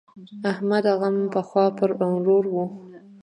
[0.51, 2.65] احمد غم پخوا پر ورور وو.